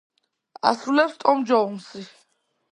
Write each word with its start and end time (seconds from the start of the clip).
ასრულებს 0.69 1.21
ტომ 1.25 1.45
ჯოუნსი. 1.53 2.05